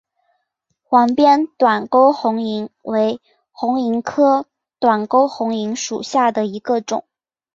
[0.81, 4.47] 黄边短沟红萤为红萤科
[4.79, 7.03] 短沟红萤属下的一个种。